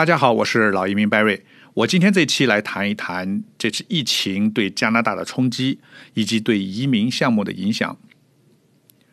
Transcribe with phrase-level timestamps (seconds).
[0.00, 1.42] 大家好，我是老移民 Barry。
[1.74, 5.78] 我今天这期来谈一谈这次疫情对加拿大的冲击，
[6.14, 7.98] 以及对移民项目的影响。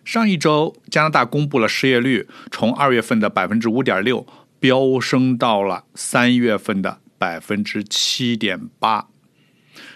[0.05, 4.25] 上一周，加拿大公布了失业率从二月份的百分之五点六
[4.61, 9.09] 飙升到了三月份的百分之七点八，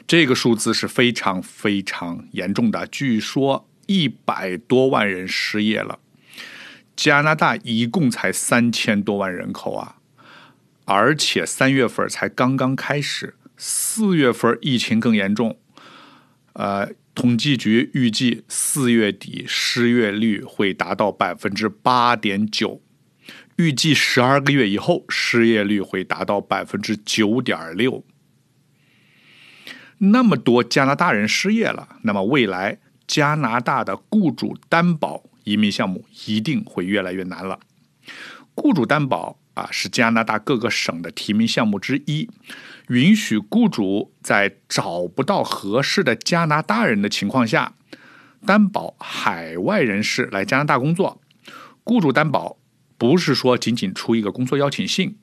[0.06, 2.86] 这个数字是非常非常严重的。
[2.86, 6.00] 据说一百多万人失业了。
[6.98, 9.96] 加拿大一共才三千多万人口啊！
[10.86, 15.58] 而且三月份才刚刚开始，四月份疫情更严重。
[16.54, 22.82] 呃，统计局预计四月底失业率会达到百分之八点九，
[23.58, 28.04] 预计十二个月以后失业率会达到百分之九点六。
[30.00, 37.60] 那么多加拿大人失业了，那么未来加拿大的雇主担保移民项目一定会越来越难了。
[38.56, 39.38] 雇主担保。
[39.62, 42.28] 啊，是加拿大各个省的提名项目之一，
[42.90, 47.76] 允许雇主在找不到合适的加拿大人的情况下，
[48.44, 51.22] 担保海外人士来加拿大工作。
[51.84, 52.58] 雇主担保
[52.98, 55.18] 不是说仅仅出一个工作邀请信，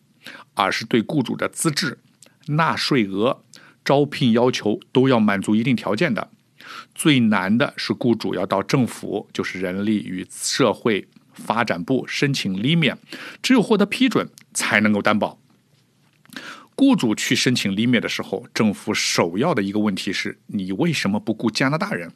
[0.55, 1.99] 而是对雇主的资质、
[2.47, 3.43] 纳税额、
[3.85, 6.31] 招聘要求都要满足一定条件的。
[6.95, 11.09] 最难的是雇主要到政府，就是人力与社会。
[11.39, 12.99] 发展部申请立免，
[13.43, 15.39] 只有获得批准才能够担保。
[16.75, 22.13] 雇主去申请立免的时候，政府首要的一个问题是你为什么不雇加拿大人？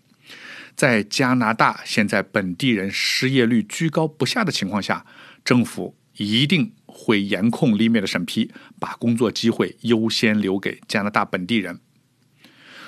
[0.77, 5.05] 在加拿大现在本地人失业率居高不下的情况下，
[5.45, 11.81] 政府一定会严控立免的审批，把工作机会优先留给加拿大本地人。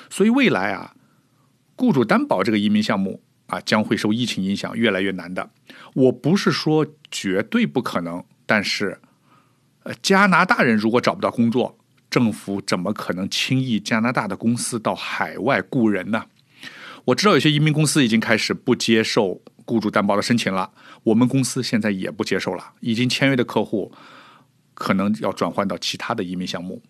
[0.08, 0.94] 所以未来啊，
[1.76, 3.22] 雇主担保这个移民项目。
[3.54, 5.48] 啊，将会受疫情影响越来越难的。
[5.94, 9.00] 我不是说绝对不可能，但是，
[9.84, 11.78] 呃，加拿大人如果找不到工作，
[12.10, 16.24] 政府怎么可能轻易加拿大的公司到海外雇人呢？
[17.06, 20.72] 我知道有些移民公司已经开始不接受雇主担保的申请了，
[21.04, 23.92] 我们公司现在也不接受了，已经签约的客户
[24.74, 26.82] 可能要转换到其他的移民项目。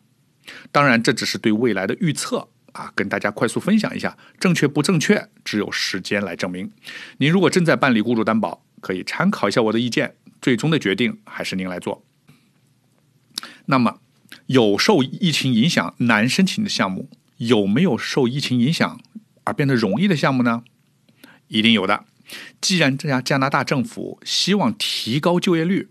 [0.72, 2.48] 当然，这只是对未来的预测。
[2.74, 6.70] 啊，跟大家快速分享一下，正确不正确，只有时间来证明。
[7.18, 12.04] 您如果正在办理雇主担保，可以参考一下我的意见，最终的决定还是您来做。
[13.66, 14.00] 那么，
[14.46, 19.00] 有受疫情影响难申请的项目，有没有受疫情影响
[19.44, 20.64] 而变得容易的项目呢？
[21.46, 22.04] 一定有的。
[22.60, 25.88] 既然这家加拿大政府希望提高就业率，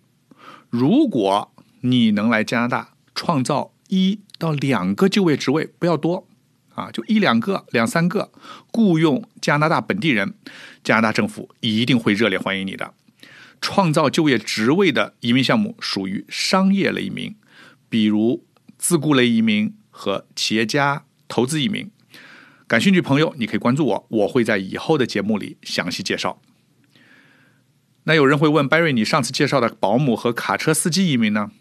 [0.69, 6.27] 如果你能来加拿大创造一到两个就业职位，不要多。
[6.73, 8.31] 啊，就一两个、两三个
[8.71, 10.33] 雇佣加拿大本地人，
[10.83, 12.93] 加拿大政府一定会热烈欢迎你的。
[13.61, 17.35] 创造就业职位的移民项目属于商业类移民，
[17.87, 18.43] 比如
[18.77, 21.89] 自雇类移民和企业家投资移民。
[22.67, 26.41] 感兴趣朋友，你可以关注我，我会在以后的节目里详细介绍。
[28.05, 31.51] 那有人会问，Barry，你上次介绍的保姆和卡车司机移民呢？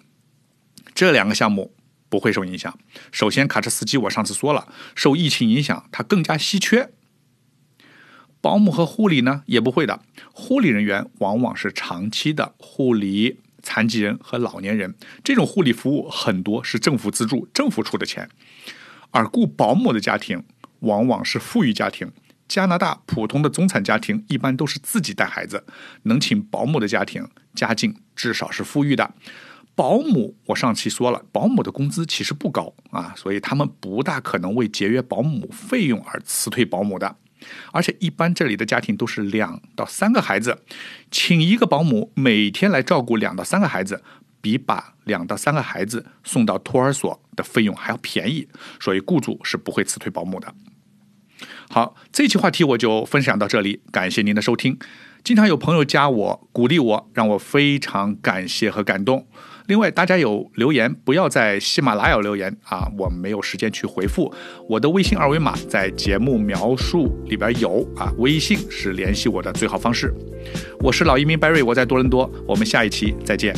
[0.94, 1.74] 这两个项目。
[2.12, 2.78] 不会受影响。
[3.10, 6.90] 首先，卡车司机我上次说了，受疫情影响，它更加稀缺。
[8.42, 10.02] 保姆和护理呢，也不会的。
[10.34, 18.28] 护理人员往往是长期的护理残疾人和老年人，这种护理服务很多是政府资助、政府出的钱。
[19.10, 20.44] 而雇保姆的家庭
[20.80, 22.12] 往往是富裕家庭。
[22.46, 25.64] 加拿大普通的中产家庭一般都是自己带孩子，
[26.02, 29.14] 能请保姆的家庭家境至少是富裕的。
[29.74, 37.16] 保姆，我上期说了，保姆的工资其实不高啊，所以他们不大可能为节约保姆费用而辞退保姆的。
[37.72, 40.62] 而且一般这里的家庭都是两到三个孩子，
[41.10, 44.02] 请一个保姆每天来照顾两到三个孩子，
[44.40, 48.46] 比把两到三个孩子送到托儿所的费用还要便宜，
[48.78, 50.54] 所以雇主是不会辞退保姆的。
[51.74, 54.78] 好，这期话题我就分享到这里，感谢您的收听。
[55.24, 59.26] 经常有朋友加我，鼓励我，让我非常感谢和感动。
[59.68, 64.30] 另外，大家有留言，不要在喜马拉雅留言啊，我没有时间去回复。
[64.68, 70.12] 我的微信二维码在节目描述里边有啊，微信是联系我的最好方式。
[70.80, 73.56] 我是老移民 Barry，我在多伦多，我们下一期再见。